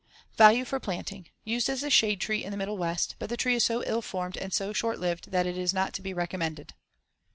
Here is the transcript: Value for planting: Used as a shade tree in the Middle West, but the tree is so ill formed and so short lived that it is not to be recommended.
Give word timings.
Value 0.35 0.65
for 0.65 0.79
planting: 0.79 1.29
Used 1.43 1.69
as 1.69 1.83
a 1.83 1.91
shade 1.91 2.19
tree 2.19 2.43
in 2.43 2.49
the 2.49 2.57
Middle 2.57 2.75
West, 2.75 3.15
but 3.19 3.29
the 3.29 3.37
tree 3.37 3.53
is 3.53 3.63
so 3.63 3.83
ill 3.83 4.01
formed 4.01 4.35
and 4.35 4.51
so 4.51 4.73
short 4.73 4.97
lived 4.99 5.29
that 5.29 5.45
it 5.45 5.59
is 5.59 5.75
not 5.75 5.93
to 5.93 6.01
be 6.01 6.11
recommended. 6.11 6.73